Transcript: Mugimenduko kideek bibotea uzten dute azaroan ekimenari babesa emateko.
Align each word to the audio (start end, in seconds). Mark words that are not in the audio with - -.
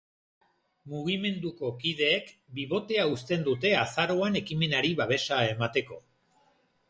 Mugimenduko 0.91 1.69
kideek 1.83 2.31
bibotea 2.59 3.05
uzten 3.17 3.45
dute 3.49 3.73
azaroan 3.81 4.39
ekimenari 4.41 4.95
babesa 5.03 5.43
emateko. 5.51 6.01